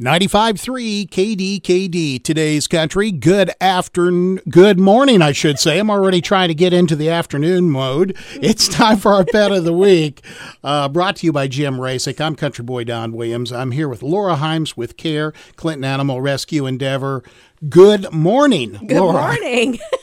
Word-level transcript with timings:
95.3 0.00 1.10
KDKD, 1.10 2.24
today's 2.24 2.66
country. 2.66 3.12
Good 3.12 3.50
afternoon, 3.60 4.40
good 4.48 4.80
morning, 4.80 5.20
I 5.20 5.32
should 5.32 5.58
say. 5.58 5.78
I'm 5.78 5.90
already 5.90 6.22
trying 6.22 6.48
to 6.48 6.54
get 6.54 6.72
into 6.72 6.96
the 6.96 7.10
afternoon 7.10 7.70
mode. 7.70 8.16
It's 8.40 8.66
time 8.66 8.96
for 8.96 9.12
our 9.12 9.26
pet 9.26 9.52
of 9.52 9.64
the 9.64 9.74
week, 9.74 10.22
uh, 10.64 10.88
brought 10.88 11.16
to 11.16 11.26
you 11.26 11.32
by 11.34 11.48
Jim 11.48 11.74
Rasick. 11.76 12.18
I'm 12.18 12.34
Country 12.34 12.64
Boy 12.64 12.84
Don 12.84 13.12
Williams. 13.12 13.52
I'm 13.52 13.72
here 13.72 13.90
with 13.90 14.02
Laura 14.02 14.36
Himes 14.36 14.74
with 14.74 14.96
CARE, 14.96 15.34
Clinton 15.56 15.84
Animal 15.84 16.22
Rescue 16.22 16.64
Endeavor. 16.64 17.22
Good 17.68 18.10
morning, 18.10 18.78
Good 18.86 18.98
Laura. 18.98 19.20
morning. 19.20 19.78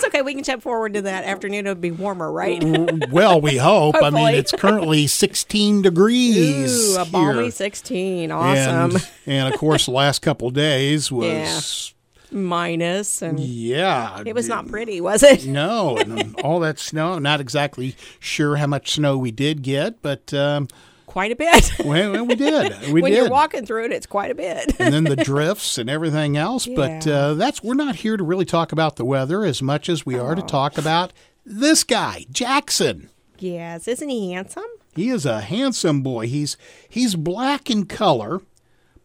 That's 0.00 0.14
okay. 0.14 0.22
We 0.22 0.34
can 0.34 0.44
jump 0.44 0.62
forward 0.62 0.94
to 0.94 1.02
that 1.02 1.24
afternoon. 1.24 1.66
It'll 1.66 1.74
be 1.74 1.90
warmer, 1.90 2.32
right? 2.32 2.62
Well, 3.10 3.40
we 3.40 3.58
hope. 3.58 3.96
I 4.02 4.08
mean, 4.08 4.34
it's 4.34 4.52
currently 4.52 5.06
16 5.08 5.82
degrees. 5.82 6.96
Ooh, 6.96 7.00
a 7.02 7.04
balmy 7.04 7.42
here. 7.42 7.50
16. 7.50 8.32
Awesome. 8.32 8.96
And, 8.96 9.08
and 9.26 9.52
of 9.52 9.60
course, 9.60 9.84
the 9.84 9.90
last 9.92 10.20
couple 10.22 10.48
of 10.48 10.54
days 10.54 11.12
was 11.12 11.94
Minus, 12.32 13.22
and 13.22 13.40
yeah. 13.40 14.22
it 14.24 14.34
was 14.34 14.48
not 14.48 14.68
pretty, 14.68 15.00
was 15.00 15.22
it? 15.22 15.46
No, 15.46 15.96
and 15.96 16.40
all 16.44 16.60
that 16.60 16.78
snow. 16.78 17.18
Not 17.18 17.40
exactly 17.40 17.96
sure 18.20 18.56
how 18.56 18.68
much 18.68 18.92
snow 18.92 19.18
we 19.18 19.32
did 19.32 19.62
get, 19.62 20.00
but 20.00 20.32
um, 20.32 20.68
Quite 21.10 21.32
a 21.32 21.36
bit. 21.36 21.72
well, 21.84 22.12
well, 22.12 22.24
we 22.26 22.36
did. 22.36 22.72
We 22.92 23.02
when 23.02 23.10
did. 23.10 23.18
you're 23.18 23.30
walking 23.30 23.66
through 23.66 23.86
it, 23.86 23.92
it's 23.92 24.06
quite 24.06 24.30
a 24.30 24.34
bit. 24.36 24.78
and 24.80 24.94
then 24.94 25.02
the 25.04 25.16
drifts 25.24 25.76
and 25.76 25.90
everything 25.90 26.36
else. 26.36 26.66
But 26.68 27.04
uh, 27.06 27.34
that's 27.34 27.62
we're 27.64 27.74
not 27.74 27.96
here 27.96 28.16
to 28.16 28.22
really 28.22 28.44
talk 28.44 28.70
about 28.70 28.94
the 28.94 29.04
weather 29.04 29.44
as 29.44 29.60
much 29.60 29.88
as 29.88 30.06
we 30.06 30.16
Oh. 30.16 30.24
are 30.24 30.34
to 30.36 30.42
talk 30.42 30.78
about 30.78 31.12
this 31.44 31.82
guy, 31.82 32.26
Jackson. 32.30 33.10
yes, 33.40 33.88
isn't 33.88 34.08
he 34.08 34.32
handsome? 34.32 34.62
He 34.94 35.08
is 35.08 35.26
a 35.26 35.40
handsome 35.40 36.02
boy. 36.02 36.28
He's 36.28 36.56
he's 36.88 37.14
black 37.16 37.70
in 37.70 37.86
color, 37.86 38.40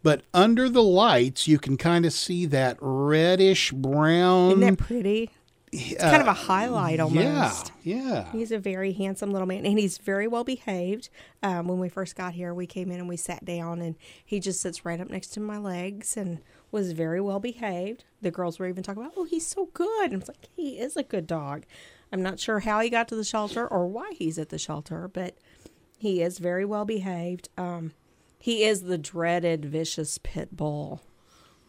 but 0.04 0.22
under 0.34 0.70
the 0.70 0.84
lights 0.84 1.48
you 1.48 1.58
can 1.58 1.76
kind 1.76 2.06
of 2.06 2.14
see 2.14 2.46
that 2.46 2.78
reddish 2.82 3.72
brown. 3.72 4.52
Isn't 4.52 4.60
that 4.62 4.78
pretty? 4.78 5.32
It's 5.78 6.02
kind 6.02 6.22
of 6.22 6.28
a 6.28 6.34
highlight 6.34 7.00
almost. 7.00 7.72
Uh, 7.72 7.74
yeah, 7.84 7.98
yeah. 7.98 8.32
He's 8.32 8.52
a 8.52 8.60
very 8.60 8.94
handsome 8.94 9.32
little 9.32 9.48
man, 9.48 9.66
and 9.66 9.78
he's 9.80 9.98
very 9.98 10.28
well 10.28 10.44
behaved. 10.44 11.10
Um, 11.44 11.68
when 11.68 11.80
we 11.80 11.90
first 11.90 12.16
got 12.16 12.34
here, 12.34 12.54
we 12.54 12.68
came 12.68 12.92
in 12.92 13.00
and 13.00 13.10
we 13.10 13.18
sat 13.18 13.46
down, 13.46 13.82
and 13.82 13.96
he 14.24 14.40
just 14.40 14.62
sits 14.62 14.86
right 14.86 15.00
up 15.00 15.10
next 15.10 15.28
to 15.34 15.40
my 15.40 15.58
legs 15.58 16.18
and 16.18 16.40
was 16.72 16.92
very 16.92 17.22
well 17.22 17.40
behaved. 17.40 18.06
The 18.22 18.32
girls 18.32 18.60
were 18.60 18.68
even 18.68 18.84
talking 18.84 19.02
about, 19.02 19.14
"Oh, 19.18 19.26
he's 19.26 19.48
so 19.48 19.70
good." 19.74 20.12
And 20.12 20.16
I 20.16 20.18
was 20.18 20.28
like, 20.28 20.50
"He 20.56 20.80
is 20.80 20.98
a 20.98 21.04
good 21.04 21.28
dog." 21.28 21.66
I'm 22.12 22.22
not 22.22 22.40
sure 22.40 22.60
how 22.60 22.80
he 22.80 22.90
got 22.90 23.08
to 23.10 23.16
the 23.16 23.24
shelter 23.24 23.68
or 23.68 23.88
why 23.88 24.12
he's 24.16 24.38
at 24.40 24.50
the 24.50 24.58
shelter, 24.58 25.08
but 25.08 25.38
he 25.98 26.22
is 26.22 26.40
very 26.40 26.66
well 26.66 26.86
behaved. 26.86 27.50
Um, 27.58 27.94
he 28.40 28.64
is 28.64 28.84
the 28.84 28.98
dreaded 28.98 29.66
vicious 29.66 30.20
pit 30.22 30.56
bull. 30.56 31.02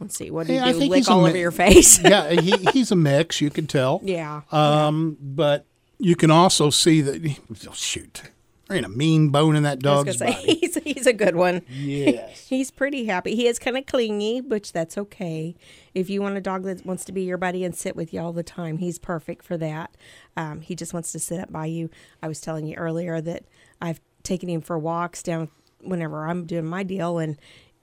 Let's 0.00 0.16
see, 0.16 0.30
what 0.30 0.46
do 0.46 0.52
you 0.52 0.58
Yeah, 0.58 0.66
I 0.66 0.72
do? 0.72 0.78
think 0.78 0.90
Lick 0.90 0.98
he's 0.98 1.08
all 1.08 1.22
mi- 1.22 1.30
over 1.30 1.38
your 1.38 1.50
face? 1.50 1.98
yeah, 2.04 2.30
he, 2.30 2.50
he's 2.72 2.90
a 2.92 2.96
mix. 2.96 3.40
You 3.40 3.50
can 3.50 3.66
tell. 3.66 4.00
yeah. 4.04 4.42
Um, 4.52 5.16
but 5.20 5.64
you 5.98 6.14
can 6.16 6.30
also 6.30 6.68
see 6.70 7.00
that. 7.00 7.38
Oh, 7.66 7.72
shoot, 7.72 8.24
there 8.68 8.76
ain't 8.76 8.84
a 8.84 8.90
mean 8.90 9.30
bone 9.30 9.56
in 9.56 9.62
that 9.62 9.78
dog's 9.78 10.18
say 10.18 10.32
body. 10.32 10.54
he's 10.60 10.74
he's 10.82 11.06
a 11.06 11.14
good 11.14 11.34
one. 11.36 11.62
Yes. 11.70 12.46
He's 12.48 12.70
pretty 12.70 13.06
happy. 13.06 13.34
He 13.34 13.46
is 13.46 13.58
kind 13.58 13.76
of 13.78 13.86
clingy, 13.86 14.42
but 14.42 14.70
that's 14.74 14.98
okay. 14.98 15.54
If 15.94 16.10
you 16.10 16.20
want 16.20 16.36
a 16.36 16.40
dog 16.42 16.64
that 16.64 16.84
wants 16.84 17.04
to 17.06 17.12
be 17.12 17.22
your 17.22 17.38
buddy 17.38 17.64
and 17.64 17.74
sit 17.74 17.96
with 17.96 18.12
you 18.12 18.20
all 18.20 18.32
the 18.34 18.42
time, 18.42 18.78
he's 18.78 18.98
perfect 18.98 19.44
for 19.44 19.56
that. 19.56 19.96
Um, 20.36 20.60
he 20.60 20.74
just 20.74 20.92
wants 20.92 21.10
to 21.12 21.18
sit 21.18 21.40
up 21.40 21.50
by 21.50 21.66
you. 21.66 21.88
I 22.22 22.28
was 22.28 22.40
telling 22.42 22.66
you 22.66 22.76
earlier 22.76 23.20
that 23.22 23.44
I've 23.80 24.00
taken 24.22 24.50
him 24.50 24.60
for 24.60 24.78
walks 24.78 25.22
down 25.22 25.48
whenever 25.80 26.26
I'm 26.26 26.44
doing 26.44 26.66
my 26.66 26.82
deal, 26.82 27.18
and 27.18 27.38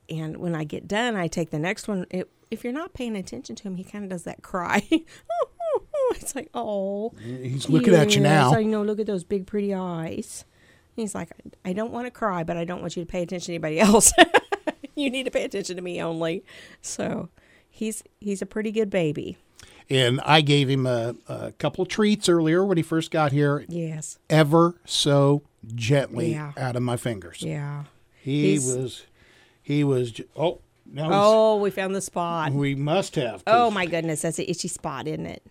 and 0.09 0.37
when 0.37 0.55
I 0.55 0.63
get 0.63 0.87
done, 0.87 1.15
I 1.15 1.27
take 1.27 1.49
the 1.51 1.59
next 1.59 1.87
one. 1.87 2.05
It, 2.11 2.29
if 2.51 2.63
you're 2.63 2.73
not 2.73 2.93
paying 2.93 3.15
attention 3.15 3.55
to 3.57 3.63
him, 3.63 3.75
he 3.75 3.83
kind 3.83 4.03
of 4.03 4.09
does 4.09 4.23
that 4.23 4.41
cry. 4.43 4.87
it's 6.15 6.35
like, 6.35 6.49
oh, 6.53 7.13
He's 7.23 7.69
looking 7.69 7.95
at 7.95 8.15
you 8.15 8.21
now. 8.21 8.49
Yes, 8.49 8.58
I 8.59 8.63
know. 8.63 8.83
Look 8.83 8.99
at 8.99 9.08
those 9.08 9.23
big, 9.23 9.47
pretty 9.47 9.73
eyes. 9.73 10.45
He's 10.95 11.15
like, 11.15 11.31
I 11.65 11.73
don't 11.73 11.92
want 11.92 12.05
to 12.05 12.11
cry, 12.11 12.43
but 12.43 12.58
I 12.58 12.65
don't 12.65 12.81
want 12.81 12.95
you 12.95 13.03
to 13.03 13.09
pay 13.11 13.23
attention 13.23 13.47
to 13.47 13.53
anybody 13.53 13.80
else. 13.80 14.13
you 14.95 15.09
need 15.09 15.23
to 15.23 15.31
pay 15.31 15.43
attention 15.43 15.75
to 15.77 15.81
me 15.81 16.02
only. 16.02 16.43
So 16.81 17.30
he's 17.69 18.03
he's 18.19 18.42
a 18.42 18.45
pretty 18.45 18.71
good 18.71 18.89
baby. 18.92 19.37
And 19.89 20.21
I 20.23 20.42
gave 20.42 20.69
him 20.69 20.86
a, 20.86 21.15
a 21.27 21.52
couple 21.53 21.86
treats 21.86 22.30
earlier 22.30 22.63
when 22.63 22.77
he 22.77 22.83
first 22.83 23.09
got 23.11 23.31
here, 23.31 23.65
Yes. 23.67 24.17
ever 24.30 24.80
so 24.86 25.43
gently 25.75 26.31
Yeah. 26.33 26.53
out 26.55 26.75
of 26.75 26.83
my 26.83 26.95
fingers. 26.97 27.42
Yeah. 27.42 27.86
He 28.21 28.52
He's- 28.52 28.65
was, 28.75 29.03
he 29.63 29.83
was. 29.83 30.13
Oh, 30.35 30.59
now 30.85 31.09
Oh, 31.11 31.57
we 31.57 31.71
found 31.71 31.95
the 31.95 32.01
spot. 32.01 32.51
we 32.51 32.75
must 32.75 33.15
have. 33.15 33.41
Oh 33.47 33.71
my 33.71 33.85
goodness, 33.87 34.21
that's 34.21 34.37
an 34.39 34.45
itchy 34.47 34.67
spot, 34.67 35.07
isn't 35.07 35.25
it? 35.25 35.41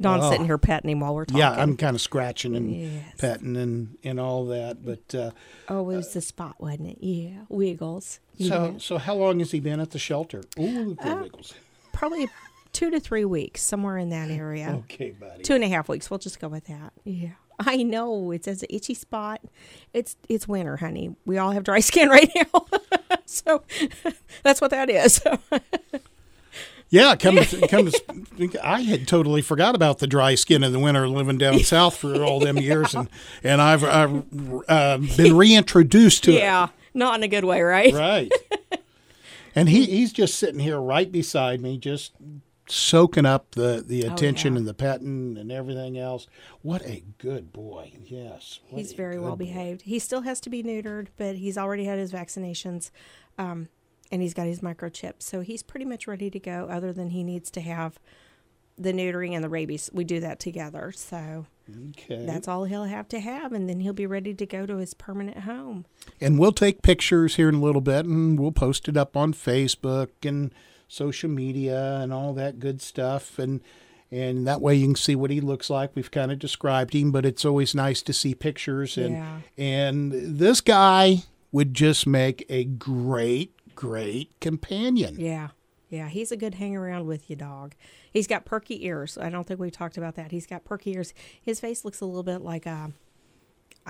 Don's 0.00 0.24
Oh. 0.24 0.30
sitting 0.30 0.46
here 0.46 0.56
petting 0.58 0.90
him 0.90 1.00
while 1.00 1.14
we're 1.14 1.26
talking. 1.26 1.38
Yeah, 1.40 1.50
I'm 1.52 1.76
kind 1.76 1.94
of 1.94 2.00
scratching 2.00 2.56
and 2.56 2.70
Yes. 2.74 3.04
petting 3.18 3.54
and, 3.56 3.98
and 4.02 4.18
all 4.18 4.46
that. 4.46 4.82
But 4.84 5.14
uh, 5.14 5.30
Oh, 5.68 5.88
it 5.90 5.96
was 5.96 6.12
the 6.14 6.20
spot, 6.22 6.56
wasn't 6.58 6.88
it? 6.90 6.98
Yeah, 7.04 7.44
wiggles. 7.50 8.18
so 8.38 8.44
Yeah. 8.44 8.72
so 8.78 8.96
how 8.98 9.14
long 9.14 9.38
has 9.40 9.50
he 9.52 9.60
been 9.60 9.78
at 9.78 9.90
the 9.90 9.98
shelter? 9.98 10.42
Ooh, 10.58 10.94
the 10.94 11.10
Uh, 11.18 11.22
wiggles. 11.22 11.52
probably 11.92 12.28
two 12.72 12.90
to 12.90 12.98
three 12.98 13.26
weeks, 13.26 13.62
somewhere 13.62 13.98
in 13.98 14.08
that 14.08 14.30
area. 14.30 14.82
Okay, 14.84 15.10
buddy. 15.10 15.42
Two 15.42 15.54
and 15.54 15.64
a 15.64 15.68
half 15.68 15.86
weeks. 15.88 16.10
We'll 16.10 16.18
just 16.18 16.40
go 16.40 16.48
with 16.48 16.64
that. 16.64 16.94
Yeah. 17.04 17.32
I 17.60 17.82
know 17.82 18.30
it 18.30 18.46
says 18.46 18.62
an 18.62 18.68
itchy 18.70 18.94
spot. 18.94 19.42
It's 19.92 20.16
it's 20.30 20.48
winter, 20.48 20.78
honey. 20.78 21.14
We 21.26 21.36
all 21.36 21.50
have 21.50 21.62
dry 21.64 21.80
skin 21.90 22.08
right 22.08 22.30
now, 22.34 22.64
so 23.44 23.62
that's 24.42 24.60
what 24.60 24.70
that 24.70 24.90
is. 24.90 25.22
Yeah, 26.92 27.14
come 27.14 27.36
to, 27.36 27.68
come 27.68 27.88
to, 27.88 27.92
think- 27.92 28.56
I 28.64 28.80
had 28.80 29.06
totally 29.06 29.42
forgot 29.42 29.76
about 29.76 30.00
the 30.00 30.08
dry 30.08 30.34
skin 30.34 30.64
in 30.64 30.72
the 30.72 30.80
winter 30.80 31.06
living 31.08 31.38
down 31.38 31.58
south 31.60 31.96
for 31.96 32.24
all 32.24 32.40
them 32.40 32.58
years, 32.58 32.96
and 32.96 33.08
and 33.44 33.62
I've, 33.62 33.84
I've 33.84 34.24
uh, 34.68 34.98
been 35.16 35.36
reintroduced 35.36 36.24
to 36.24 36.32
yeah, 36.32 36.70
not 36.92 37.14
in 37.14 37.22
a 37.22 37.28
good 37.28 37.44
way, 37.44 37.62
right? 37.62 37.94
Right. 37.94 38.32
And 39.54 39.68
he 39.68 39.86
he's 39.86 40.12
just 40.12 40.34
sitting 40.34 40.58
here 40.58 40.80
right 40.80 41.12
beside 41.12 41.60
me, 41.60 41.78
just 41.78 42.10
soaking 42.70 43.26
up 43.26 43.52
the 43.52 43.82
the 43.86 44.02
attention 44.02 44.52
Oh, 44.52 44.54
yeah. 44.54 44.58
and 44.58 44.68
the 44.68 44.74
petting 44.74 45.36
and 45.38 45.50
everything 45.52 45.98
else. 45.98 46.26
What 46.62 46.82
a 46.86 47.02
good 47.18 47.52
boy! 47.52 47.92
Yes, 48.06 48.60
He's 48.66 48.92
very 48.92 49.18
well 49.18 49.32
boy. 49.36 49.44
behaved. 49.44 49.82
He 49.82 49.98
still 49.98 50.22
has 50.22 50.40
to 50.42 50.50
be 50.50 50.62
neutered, 50.62 51.08
but 51.16 51.36
he's 51.36 51.58
already 51.58 51.84
had 51.84 51.98
his 51.98 52.12
vaccinations, 52.12 52.90
um, 53.38 53.68
and 54.12 54.22
he's 54.22 54.34
got 54.34 54.46
his 54.46 54.60
microchip, 54.60 55.14
so 55.18 55.40
he's 55.40 55.62
pretty 55.62 55.84
much 55.86 56.06
ready 56.06 56.30
to 56.30 56.38
go. 56.38 56.66
Other 56.70 56.92
than 56.92 57.10
he 57.10 57.22
needs 57.24 57.50
to 57.52 57.60
have 57.60 57.98
the 58.78 58.92
neutering 58.92 59.32
and 59.34 59.44
the 59.44 59.48
rabies, 59.48 59.90
we 59.92 60.04
do 60.04 60.20
that 60.20 60.40
together. 60.40 60.90
So 60.92 61.46
Okay. 61.90 62.24
that's 62.24 62.48
all 62.48 62.64
he'll 62.64 62.84
have 62.84 63.08
to 63.08 63.20
have, 63.20 63.52
and 63.52 63.68
then 63.68 63.80
he'll 63.80 63.92
be 63.92 64.06
ready 64.06 64.32
to 64.34 64.46
go 64.46 64.64
to 64.66 64.76
his 64.78 64.94
permanent 64.94 65.38
home. 65.40 65.84
And 66.20 66.38
we'll 66.38 66.52
take 66.52 66.80
pictures 66.82 67.36
here 67.36 67.48
in 67.50 67.56
a 67.56 67.60
little 67.60 67.82
bit 67.82 68.06
and 68.06 68.40
we'll 68.40 68.52
post 68.52 68.88
it 68.88 68.96
up 68.96 69.16
on 69.16 69.34
Facebook 69.34 70.08
and 70.24 70.52
social 70.90 71.30
media 71.30 72.00
and 72.02 72.12
all 72.12 72.34
that 72.34 72.58
good 72.58 72.82
stuff 72.82 73.38
and 73.38 73.60
and 74.12 74.44
that 74.44 74.60
way 74.60 74.74
you 74.74 74.86
can 74.88 74.96
see 74.96 75.14
what 75.14 75.30
he 75.30 75.40
looks 75.40 75.70
like. 75.70 75.94
We've 75.94 76.10
kind 76.10 76.32
of 76.32 76.40
described 76.40 76.94
him, 76.94 77.12
but 77.12 77.24
it's 77.24 77.44
always 77.44 77.76
nice 77.76 78.02
to 78.02 78.12
see 78.12 78.34
pictures 78.34 78.98
and 78.98 79.14
Yeah. 79.14 79.40
and 79.56 80.10
this 80.12 80.60
guy 80.60 81.22
would 81.52 81.74
just 81.74 82.06
make 82.08 82.44
a 82.48 82.64
great 82.64 83.54
great 83.76 84.28
companion. 84.40 85.14
Yeah. 85.18 85.48
Yeah, 85.88 86.08
he's 86.08 86.30
a 86.30 86.36
good 86.36 86.54
hang 86.54 86.76
around 86.76 87.06
with 87.06 87.28
you 87.30 87.34
dog. 87.36 87.74
He's 88.12 88.26
got 88.28 88.44
perky 88.44 88.84
ears. 88.86 89.16
I 89.18 89.28
don't 89.30 89.46
think 89.46 89.58
we've 89.58 89.72
talked 89.72 89.96
about 89.96 90.14
that. 90.16 90.30
He's 90.32 90.46
got 90.46 90.64
perky 90.64 90.92
ears. 90.92 91.12
His 91.40 91.58
face 91.60 91.84
looks 91.84 92.00
a 92.00 92.04
little 92.06 92.22
bit 92.22 92.42
like 92.42 92.64
a, 92.66 92.92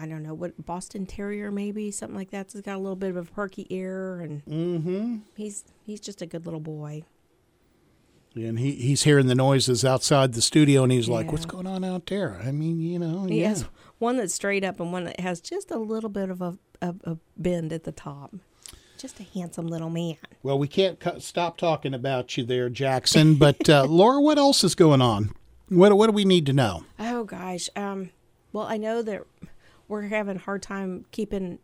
I 0.01 0.07
don't 0.07 0.23
know 0.23 0.35
what 0.35 0.65
Boston 0.65 1.07
Terrier 1.07 1.51
maybe 1.51 1.91
something 1.91 2.17
like 2.17 2.31
that. 2.31 2.51
He's 2.53 2.61
got 2.63 2.77
a 2.77 2.79
little 2.79 2.97
bit 2.97 3.11
of 3.11 3.17
a 3.17 3.25
perky 3.25 3.67
ear, 3.71 4.21
and 4.21 4.45
Mm-hmm. 4.47 5.17
he's 5.37 5.65
he's 5.85 6.01
just 6.01 6.23
a 6.23 6.27
good 6.27 6.45
little 6.47 6.61
boy. 6.61 7.05
And 8.37 8.59
he, 8.61 8.73
he's 8.77 9.03
hearing 9.03 9.27
the 9.27 9.35
noises 9.35 9.85
outside 9.85 10.35
the 10.35 10.41
studio 10.43 10.85
and 10.85 10.93
he's 10.93 11.09
like, 11.09 11.33
What's 11.33 11.47
going 11.47 11.67
on 11.67 11.83
out 11.83 12.07
there? 12.07 12.41
I 12.45 12.53
mean, 12.53 12.81
you 12.81 12.97
know, 12.99 13.25
He 13.25 13.41
yeah. 13.41 13.49
has 13.49 13.65
one 13.99 14.19
that's 14.19 14.33
straight 14.35 14.63
up 14.63 14.79
and 14.79 14.93
one 14.93 15.05
that 15.07 15.19
has 15.19 15.41
just 15.41 15.73
a 15.73 15.79
little 15.79 16.09
bit 16.11 16.31
of 16.31 16.41
a, 16.41 16.57
a, 16.81 16.95
a 17.05 17.17
bend 17.37 17.73
at 17.73 17.83
the 17.83 17.91
top. 17.91 18.33
Just 18.99 19.19
a 19.19 19.25
handsome 19.25 19.67
little 19.67 19.91
man. 19.91 20.17
Well, 20.45 20.59
we 20.61 20.69
can't 20.69 21.01
cu- 21.01 21.19
stop 21.19 21.57
talking 21.57 21.93
about 21.93 22.37
you 22.37 22.45
there, 22.45 22.69
Jackson. 22.69 23.35
But 23.35 23.69
uh, 23.69 23.85
Laura, 23.89 24.21
what 24.21 24.39
else 24.39 24.63
is 24.63 24.77
going 24.77 25.03
on? 25.03 25.33
What 25.69 25.97
what 25.97 26.07
do 26.07 26.13
we 26.13 26.25
need 26.25 26.47
to 26.47 26.53
know? 26.53 26.85
Oh 27.01 27.25
gosh. 27.25 27.69
Um, 27.75 28.11
well, 28.53 28.67
I 28.67 28.77
know 28.77 29.03
that 29.03 29.23
we're 29.91 30.03
having 30.03 30.37
a 30.37 30.41
hard 30.41 30.63
time 30.63 31.05
keeping 31.11 31.59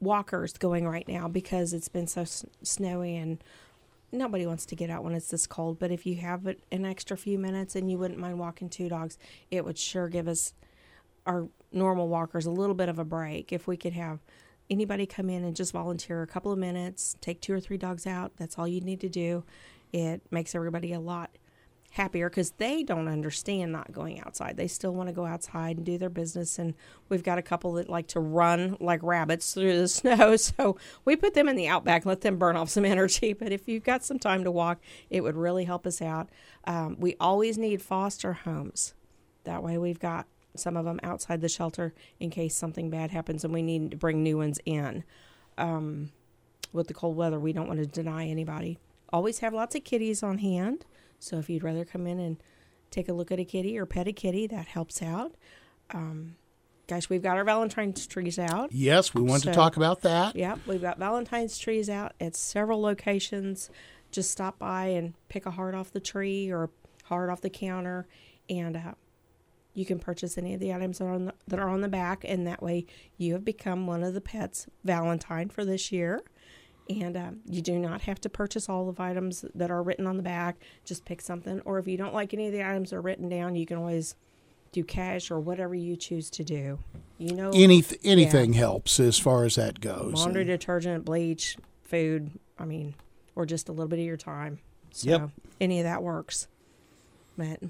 walkers 0.00 0.52
going 0.54 0.88
right 0.88 1.06
now 1.06 1.28
because 1.28 1.72
it's 1.72 1.88
been 1.88 2.08
so 2.08 2.22
s- 2.22 2.44
snowy 2.64 3.16
and 3.16 3.42
nobody 4.10 4.44
wants 4.44 4.66
to 4.66 4.74
get 4.74 4.90
out 4.90 5.04
when 5.04 5.14
it's 5.14 5.28
this 5.28 5.46
cold. 5.46 5.78
But 5.78 5.92
if 5.92 6.04
you 6.04 6.16
have 6.16 6.48
it 6.48 6.60
an 6.72 6.84
extra 6.84 7.16
few 7.16 7.38
minutes 7.38 7.76
and 7.76 7.88
you 7.88 7.96
wouldn't 7.96 8.18
mind 8.18 8.40
walking 8.40 8.68
two 8.68 8.88
dogs, 8.88 9.18
it 9.52 9.64
would 9.64 9.78
sure 9.78 10.08
give 10.08 10.26
us 10.26 10.52
our 11.26 11.46
normal 11.70 12.08
walkers 12.08 12.44
a 12.44 12.50
little 12.50 12.74
bit 12.74 12.88
of 12.88 12.98
a 12.98 13.04
break 13.04 13.52
if 13.52 13.68
we 13.68 13.76
could 13.76 13.92
have 13.92 14.18
anybody 14.68 15.06
come 15.06 15.30
in 15.30 15.44
and 15.44 15.54
just 15.54 15.72
volunteer 15.72 16.22
a 16.22 16.26
couple 16.26 16.50
of 16.50 16.58
minutes, 16.58 17.14
take 17.20 17.40
two 17.40 17.54
or 17.54 17.60
three 17.60 17.78
dogs 17.78 18.04
out. 18.04 18.32
That's 18.36 18.58
all 18.58 18.66
you 18.66 18.80
need 18.80 19.00
to 19.00 19.08
do. 19.08 19.44
It 19.92 20.22
makes 20.32 20.56
everybody 20.56 20.92
a 20.92 21.00
lot 21.00 21.30
happier 21.90 22.30
because 22.30 22.52
they 22.52 22.82
don't 22.82 23.08
understand 23.08 23.72
not 23.72 23.92
going 23.92 24.20
outside. 24.20 24.56
They 24.56 24.68
still 24.68 24.94
want 24.94 25.08
to 25.08 25.12
go 25.12 25.26
outside 25.26 25.76
and 25.76 25.84
do 25.84 25.98
their 25.98 26.08
business. 26.08 26.58
And 26.58 26.74
we've 27.08 27.24
got 27.24 27.38
a 27.38 27.42
couple 27.42 27.72
that 27.74 27.88
like 27.88 28.06
to 28.08 28.20
run 28.20 28.76
like 28.80 29.02
rabbits 29.02 29.52
through 29.54 29.76
the 29.76 29.88
snow. 29.88 30.36
So 30.36 30.76
we 31.04 31.16
put 31.16 31.34
them 31.34 31.48
in 31.48 31.56
the 31.56 31.68
outback, 31.68 32.06
let 32.06 32.20
them 32.20 32.38
burn 32.38 32.56
off 32.56 32.70
some 32.70 32.84
energy. 32.86 33.32
But 33.32 33.52
if 33.52 33.68
you've 33.68 33.84
got 33.84 34.04
some 34.04 34.18
time 34.18 34.44
to 34.44 34.50
walk, 34.50 34.80
it 35.10 35.22
would 35.22 35.36
really 35.36 35.64
help 35.64 35.86
us 35.86 36.00
out. 36.00 36.28
Um, 36.64 36.96
we 36.98 37.16
always 37.18 37.58
need 37.58 37.82
foster 37.82 38.32
homes. 38.32 38.94
That 39.44 39.62
way 39.62 39.76
we've 39.76 39.98
got 39.98 40.26
some 40.56 40.76
of 40.76 40.84
them 40.84 41.00
outside 41.02 41.40
the 41.40 41.48
shelter 41.48 41.94
in 42.18 42.30
case 42.30 42.56
something 42.56 42.90
bad 42.90 43.10
happens 43.10 43.44
and 43.44 43.52
we 43.52 43.62
need 43.62 43.90
to 43.90 43.96
bring 43.96 44.22
new 44.22 44.36
ones 44.36 44.60
in. 44.64 45.04
Um, 45.58 46.10
with 46.72 46.86
the 46.86 46.94
cold 46.94 47.16
weather, 47.16 47.40
we 47.40 47.52
don't 47.52 47.66
want 47.66 47.80
to 47.80 47.86
deny 47.86 48.26
anybody. 48.26 48.78
Always 49.12 49.40
have 49.40 49.52
lots 49.52 49.74
of 49.74 49.82
kitties 49.82 50.22
on 50.22 50.38
hand. 50.38 50.84
So 51.20 51.38
if 51.38 51.48
you'd 51.48 51.62
rather 51.62 51.84
come 51.84 52.06
in 52.06 52.18
and 52.18 52.42
take 52.90 53.08
a 53.08 53.12
look 53.12 53.30
at 53.30 53.38
a 53.38 53.44
kitty 53.44 53.78
or 53.78 53.86
pet 53.86 54.08
a 54.08 54.12
kitty, 54.12 54.46
that 54.48 54.66
helps 54.66 55.00
out. 55.02 55.34
Um, 55.90 56.34
gosh, 56.88 57.08
we've 57.08 57.22
got 57.22 57.36
our 57.36 57.44
Valentine's 57.44 58.06
trees 58.06 58.38
out. 58.38 58.72
Yes, 58.72 59.14
we 59.14 59.22
want 59.22 59.42
So- 59.42 59.50
to 59.50 59.54
talk 59.54 59.76
about 59.76 60.00
that. 60.02 60.34
Yep, 60.34 60.60
we've 60.66 60.80
got 60.80 60.98
Valentine's 60.98 61.56
trees 61.58 61.88
out 61.88 62.14
at 62.20 62.34
several 62.34 62.80
locations. 62.80 63.70
Just 64.10 64.30
stop 64.32 64.58
by 64.58 64.86
and 64.86 65.14
pick 65.28 65.46
a 65.46 65.52
heart 65.52 65.74
off 65.76 65.92
the 65.92 66.00
tree 66.00 66.50
or 66.50 66.70
heart 67.04 67.30
off 67.30 67.40
the 67.42 67.50
counter, 67.50 68.08
and 68.48 68.76
uh, 68.76 68.94
you 69.74 69.84
can 69.84 70.00
purchase 70.00 70.36
any 70.36 70.54
of 70.54 70.58
the 70.60 70.72
items 70.74 70.98
that 70.98 71.04
are, 71.04 71.12
on 71.14 71.26
the, 71.26 71.34
that 71.46 71.60
are 71.60 71.68
on 71.68 71.80
the 71.80 71.88
back, 71.88 72.24
and 72.26 72.44
that 72.46 72.60
way 72.62 72.86
you 73.18 73.34
have 73.34 73.44
become 73.44 73.86
one 73.86 74.02
of 74.02 74.14
the 74.14 74.20
pets 74.20 74.66
Valentine 74.84 75.48
for 75.48 75.64
this 75.64 75.92
year. 75.92 76.22
And 76.90 77.16
uh, 77.16 77.30
you 77.46 77.62
do 77.62 77.78
not 77.78 78.00
have 78.02 78.20
to 78.22 78.28
purchase 78.28 78.68
all 78.68 78.90
the 78.90 79.00
items 79.02 79.44
that 79.54 79.70
are 79.70 79.80
written 79.82 80.06
on 80.08 80.16
the 80.16 80.22
back. 80.24 80.56
Just 80.84 81.04
pick 81.04 81.20
something, 81.20 81.60
or 81.60 81.78
if 81.78 81.86
you 81.86 81.96
don't 81.96 82.12
like 82.12 82.34
any 82.34 82.48
of 82.48 82.52
the 82.52 82.64
items 82.64 82.90
that 82.90 82.96
are 82.96 83.00
written 83.00 83.28
down, 83.28 83.54
you 83.54 83.64
can 83.64 83.76
always 83.76 84.16
do 84.72 84.82
cash 84.82 85.30
or 85.30 85.38
whatever 85.38 85.74
you 85.74 85.94
choose 85.96 86.30
to 86.30 86.42
do. 86.44 86.78
You 87.18 87.34
know, 87.34 87.50
Any, 87.54 87.84
anything 88.02 88.54
helps 88.54 88.98
as 88.98 89.18
far 89.18 89.44
as 89.44 89.54
that 89.56 89.80
goes. 89.80 90.14
laundry 90.14 90.44
detergent, 90.44 91.04
bleach, 91.04 91.56
food. 91.82 92.30
I 92.58 92.64
mean, 92.64 92.94
or 93.36 93.46
just 93.46 93.68
a 93.68 93.72
little 93.72 93.88
bit 93.88 93.98
of 94.00 94.04
your 94.04 94.16
time. 94.16 94.58
So 94.90 95.08
Yep. 95.10 95.30
any 95.60 95.78
of 95.80 95.84
that 95.84 96.02
works. 96.02 96.48
But 97.36 97.60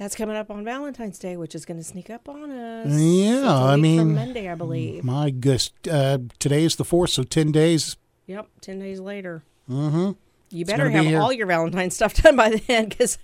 that's 0.00 0.16
coming 0.16 0.34
up 0.34 0.50
on 0.50 0.64
Valentine's 0.64 1.18
Day, 1.18 1.36
which 1.36 1.54
is 1.54 1.66
going 1.66 1.76
to 1.76 1.84
sneak 1.84 2.08
up 2.08 2.26
on 2.26 2.50
us. 2.50 2.98
Yeah, 2.98 3.54
I 3.54 3.76
mean, 3.76 4.14
Monday, 4.14 4.48
I 4.48 4.54
believe. 4.54 5.04
My 5.04 5.28
goodness, 5.28 5.72
uh, 5.90 6.18
today 6.38 6.64
is 6.64 6.76
the 6.76 6.86
fourth, 6.86 7.10
so 7.10 7.22
ten 7.22 7.52
days. 7.52 7.98
Yep, 8.26 8.48
ten 8.62 8.78
days 8.78 8.98
later. 8.98 9.44
Mm-hmm. 9.68 10.12
You 10.48 10.64
better 10.64 10.88
have 10.88 11.04
here. 11.04 11.20
all 11.20 11.30
your 11.30 11.46
Valentine 11.46 11.90
stuff 11.90 12.14
done 12.14 12.34
by 12.34 12.62
then, 12.66 12.88
because 12.88 13.18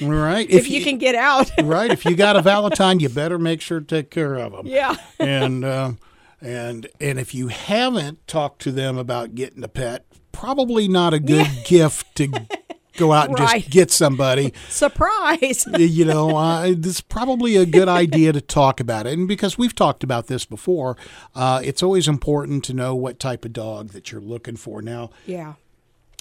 right 0.00 0.48
if, 0.50 0.70
you, 0.70 0.82
can 0.82 0.96
get 0.96 1.14
out, 1.14 1.50
right, 1.62 1.90
if 1.90 2.06
you 2.06 2.16
got 2.16 2.34
a 2.34 2.40
Valentine, 2.40 2.98
you 2.98 3.10
better 3.10 3.38
make 3.38 3.60
sure 3.60 3.80
to 3.80 3.86
take 3.86 4.10
care 4.10 4.36
of 4.36 4.52
them. 4.52 4.66
yeah, 4.66 4.96
and 5.20 5.66
uh, 5.66 5.92
and 6.40 6.88
and 6.98 7.18
if 7.18 7.34
you 7.34 7.48
haven't 7.48 8.26
talked 8.26 8.62
to 8.62 8.72
them 8.72 8.96
about 8.96 9.34
getting 9.34 9.62
a 9.62 9.68
pet, 9.68 10.06
probably 10.32 10.88
not 10.88 11.12
a 11.12 11.20
good 11.20 11.46
gift 11.66 12.14
to 12.14 12.28
go 12.96 13.12
out 13.12 13.28
and 13.28 13.38
Right. 13.38 13.60
just 13.62 13.70
get 13.70 13.90
somebody. 13.90 14.52
surprise. 14.68 15.66
you 15.78 16.04
know, 16.04 16.36
uh, 16.36 16.64
it's 16.66 17.00
probably 17.00 17.56
a 17.56 17.66
good 17.66 17.88
idea 17.88 18.32
to 18.32 18.40
talk 18.40 18.80
about 18.80 19.06
it. 19.06 19.18
And 19.18 19.26
because 19.28 19.56
we've 19.58 19.74
talked 19.74 20.02
about 20.04 20.26
this 20.26 20.44
before, 20.44 20.96
uh, 21.34 21.60
it's 21.64 21.82
always 21.82 22.08
important 22.08 22.64
to 22.64 22.74
know 22.74 22.94
what 22.94 23.18
type 23.18 23.44
of 23.44 23.52
dog 23.52 23.90
that 23.90 24.12
you're 24.12 24.20
looking 24.20 24.56
for. 24.56 24.82
Now, 24.82 25.10
yeah, 25.26 25.54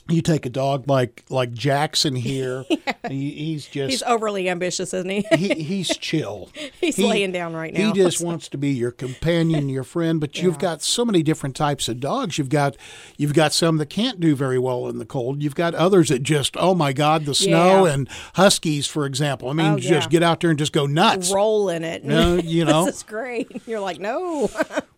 you 0.10 0.22
take 0.22 0.46
a 0.46 0.50
dog 0.50 0.88
like 0.90 1.24
like 1.30 1.52
Jackson 1.54 2.16
here, 2.16 2.66
he, 3.08 3.32
he's 3.32 3.66
just 3.68 3.92
he's 3.92 4.04
overly 4.04 4.50
ambitious, 4.50 4.94
isn't 4.94 5.10
he? 5.10 5.26
he, 5.36 5.54
he's 5.64 5.96
chill. 5.98 6.50
He's 6.82 6.96
He- 6.96 7.08
laying 7.08 7.32
down 7.32 7.54
right 7.54 7.74
now. 7.74 7.88
He 7.88 7.94
just 7.94 8.24
wants 8.24 8.50
to 8.50 8.58
be 8.58 8.70
your 8.72 8.92
companion, 8.92 9.70
your 9.70 9.84
friend. 9.84 10.20
But 10.20 10.42
you've 10.42 10.58
got 10.60 10.82
so 10.82 11.06
many 11.06 11.22
different 11.24 11.56
types 11.56 11.88
of 11.88 12.00
dogs. 12.00 12.38
You've 12.38 12.50
got 12.50 12.76
you've 13.18 13.34
got 13.36 13.54
some 13.54 13.78
that 13.78 13.90
can't 13.92 14.20
do 14.20 14.36
very 14.36 14.58
well 14.58 14.88
in 14.90 14.98
the 14.98 15.06
cold. 15.06 15.42
You've 15.44 15.56
got 15.56 15.76
others 15.76 16.10
that 16.10 16.24
just 16.24 16.58
oh 16.58 16.74
my 16.74 16.92
god, 16.94 17.26
the 17.26 17.36
snow 17.36 17.86
Yeah. 17.86 17.94
and 17.94 18.10
huskies, 18.34 18.88
for 18.88 19.06
example. 19.06 19.50
I 19.50 19.54
mean, 19.54 19.74
Oh, 19.74 19.78
just 19.78 20.08
yeah. 20.08 20.10
get 20.12 20.24
out 20.24 20.40
there 20.42 20.50
and 20.50 20.58
just 20.60 20.74
go 20.74 20.86
nuts, 20.88 21.32
roll 21.32 21.70
in 21.70 21.84
it. 21.84 22.04
Uh, 22.10 22.42
you 22.44 22.66
know. 22.66 22.88
is 22.88 23.04
great. 23.04 23.62
You're 23.68 23.80
like, 23.80 24.00
no, 24.00 24.50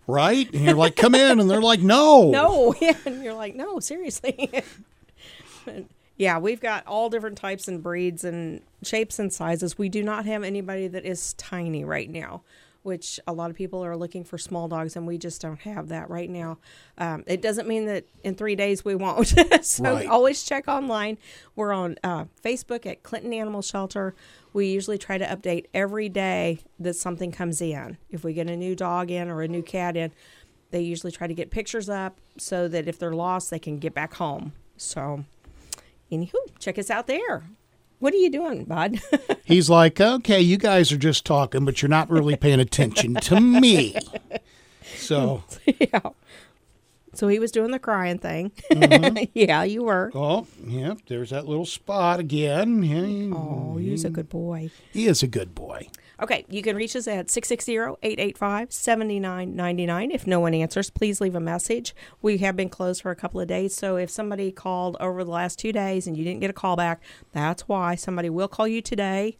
right? 0.07 0.51
And 0.53 0.63
you're 0.63 0.75
like, 0.75 0.95
come 0.95 1.15
in, 1.15 1.39
and 1.39 1.49
they're 1.49 1.61
like, 1.61 1.81
no, 1.81 2.31
no, 2.31 2.73
yeah, 2.79 2.95
and 3.05 3.23
you're 3.23 3.33
like, 3.33 3.55
no, 3.55 3.79
seriously. 3.79 4.63
Yeah, 6.15 6.37
we've 6.37 6.61
got 6.61 6.85
all 6.85 7.09
different 7.09 7.37
types 7.37 7.67
and 7.67 7.81
breeds 7.81 8.23
and 8.23 8.61
shapes 8.83 9.17
and 9.17 9.33
sizes. 9.33 9.77
We 9.77 9.89
do 9.89 10.03
not 10.03 10.25
have 10.25 10.43
anybody 10.43 10.87
that 10.87 11.05
is 11.05 11.33
tiny 11.33 11.83
right 11.83 12.07
now, 12.09 12.43
which 12.83 13.19
a 13.25 13.33
lot 13.33 13.49
of 13.49 13.55
people 13.55 13.83
are 13.83 13.97
looking 13.97 14.23
for 14.23 14.37
small 14.37 14.67
dogs, 14.67 14.95
and 14.95 15.07
we 15.07 15.17
just 15.17 15.41
don't 15.41 15.59
have 15.61 15.87
that 15.87 16.11
right 16.11 16.29
now. 16.29 16.59
Um, 16.99 17.23
it 17.25 17.41
doesn't 17.41 17.67
mean 17.67 17.87
that 17.87 18.05
in 18.23 18.35
three 18.35 18.55
days 18.55 18.85
we 18.85 18.93
won't. 18.93 19.33
so 19.65 19.83
Right. 19.95 20.07
always 20.07 20.43
check 20.43 20.67
online. 20.67 21.17
We're 21.55 21.73
on 21.73 21.97
uh, 22.03 22.25
Facebook 22.45 22.85
at 22.85 23.01
Clinton 23.01 23.33
Animal 23.33 23.63
Shelter. 23.63 24.13
We 24.53 24.67
usually 24.67 24.99
try 24.99 25.17
to 25.17 25.25
update 25.25 25.65
every 25.73 26.09
day 26.09 26.59
that 26.79 26.93
something 26.95 27.31
comes 27.31 27.59
in. 27.59 27.97
If 28.11 28.23
we 28.23 28.33
get 28.33 28.51
a 28.51 28.55
new 28.55 28.75
dog 28.75 29.09
in 29.09 29.29
or 29.29 29.41
a 29.41 29.47
new 29.47 29.63
cat 29.63 29.97
in, 29.97 30.11
they 30.69 30.81
usually 30.81 31.11
try 31.11 31.25
to 31.25 31.33
get 31.33 31.49
pictures 31.49 31.89
up 31.89 32.19
so 32.37 32.67
that 32.67 32.87
if 32.87 32.99
they're 32.99 33.13
lost, 33.15 33.49
they 33.49 33.57
can 33.59 33.79
get 33.79 33.95
back 33.95 34.13
home. 34.13 34.53
So, 34.77 35.25
anywho, 36.17 36.33
check 36.59 36.77
us 36.77 36.89
out 36.89 37.07
there. 37.07 37.43
What 37.99 38.13
are 38.13 38.17
you 38.17 38.29
doing, 38.29 38.65
bud? 38.65 38.99
He's 39.45 39.69
like, 39.69 40.01
okay, 40.01 40.41
you 40.41 40.57
guys 40.57 40.91
are 40.91 40.97
just 40.97 41.25
talking, 41.25 41.63
but 41.63 41.81
you're 41.81 41.89
not 41.89 42.09
really 42.09 42.35
paying 42.35 42.59
attention 42.59 43.15
to 43.15 43.39
me. 43.39 43.95
So, 44.97 45.43
yeah. 45.79 46.01
So 47.13 47.27
he 47.27 47.39
was 47.39 47.51
doing 47.51 47.71
the 47.71 47.79
crying 47.79 48.17
thing. 48.17 48.51
Mm-hmm. 48.71 49.25
yeah, 49.33 49.63
you 49.63 49.83
were. 49.83 50.11
oh, 50.15 50.47
yeah, 50.65 50.95
there's 51.07 51.29
that 51.29 51.47
little 51.47 51.65
spot 51.65 52.19
again. 52.19 52.83
Yeah, 52.83 53.35
Oh, 53.35 53.77
he's 53.77 54.03
a 54.03 54.09
good 54.09 54.29
boy. 54.29 54.71
He 54.91 55.05
is 55.07 55.23
a 55.23 55.27
good 55.27 55.53
boy. 55.55 55.87
Okay, 56.23 56.45
you 56.47 56.61
can 56.61 56.77
reach 56.77 56.95
us 56.95 57.05
at 57.05 57.27
660-885-7999. 57.27 60.13
If 60.13 60.25
no 60.25 60.39
one 60.39 60.53
answers, 60.53 60.89
please 60.89 61.19
leave 61.19 61.35
a 61.35 61.41
message. 61.41 61.93
We 62.21 62.37
have 62.37 62.55
been 62.55 62.69
closed 62.69 63.01
for 63.01 63.11
a 63.11 63.15
couple 63.15 63.41
of 63.41 63.49
days, 63.49 63.75
so 63.75 63.97
if 63.97 64.09
somebody 64.09 64.49
called 64.49 64.95
over 65.01 65.25
the 65.25 65.31
last 65.31 65.59
two 65.59 65.73
days 65.73 66.07
and 66.07 66.15
you 66.15 66.23
didn't 66.23 66.39
get 66.39 66.49
a 66.49 66.53
call 66.53 66.77
back, 66.77 67.01
that's 67.33 67.67
why. 67.67 67.95
Somebody 67.95 68.29
will 68.29 68.47
call 68.47 68.69
you 68.69 68.81
today. 68.81 69.37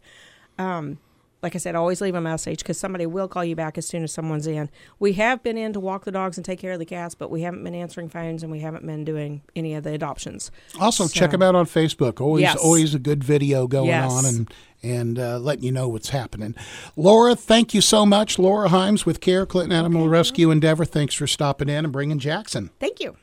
Um, 0.58 0.98
like 1.44 1.54
I 1.54 1.58
said, 1.58 1.74
always 1.76 2.00
leave 2.00 2.14
a 2.14 2.20
message 2.20 2.58
because 2.60 2.78
somebody 2.78 3.04
will 3.06 3.28
call 3.28 3.44
you 3.44 3.54
back 3.54 3.78
as 3.78 3.86
soon 3.86 4.02
as 4.02 4.10
someone's 4.12 4.46
in. 4.46 4.70
We 4.98 5.12
have 5.12 5.42
been 5.42 5.56
in 5.58 5.72
to 5.74 5.78
walk 5.80 6.04
the 6.04 6.10
dogs 6.10 6.36
and 6.38 6.44
take 6.44 6.58
care 6.58 6.72
of 6.72 6.78
the 6.78 6.84
cats, 6.86 7.14
but 7.14 7.30
we 7.30 7.42
haven't 7.42 7.62
been 7.62 7.74
answering 7.74 8.08
phones 8.08 8.42
and 8.42 8.50
we 8.50 8.60
haven't 8.60 8.84
been 8.86 9.04
doing 9.04 9.42
any 9.54 9.74
of 9.74 9.84
the 9.84 9.92
adoptions. 9.92 10.50
Also, 10.80 11.06
check 11.06 11.30
them 11.30 11.42
out 11.42 11.54
on 11.54 11.66
Facebook. 11.66 12.20
Always, 12.20 12.42
Yes. 12.42 12.56
always 12.56 12.94
a 12.94 12.98
good 12.98 13.22
video 13.22 13.66
going 13.68 13.88
Yes. 13.88 14.10
on 14.10 14.24
and 14.26 14.54
and 14.82 15.18
uh, 15.18 15.38
letting 15.38 15.64
you 15.64 15.72
know 15.72 15.88
what's 15.88 16.10
happening. 16.10 16.54
Laura, 16.94 17.34
thank 17.34 17.72
you 17.72 17.80
so 17.80 18.04
much. 18.04 18.38
Laura 18.38 18.68
Himes 18.68 19.06
with 19.06 19.20
Care 19.20 19.46
Clinton 19.46 19.72
Animal 19.72 20.08
Rescue 20.10 20.50
Endeavor. 20.50 20.84
Thanks 20.84 21.14
for 21.14 21.26
stopping 21.26 21.70
in 21.70 21.84
and 21.84 21.92
bringing 21.92 22.18
Jackson. 22.18 22.68
Thank 22.80 23.00
you. 23.00 23.16